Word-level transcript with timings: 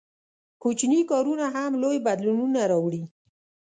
•کوچني 0.61 0.99
کارونه 1.11 1.45
هم 1.55 1.71
لوی 1.81 1.97
بدلونونه 2.05 2.61
راوړي. 2.71 3.03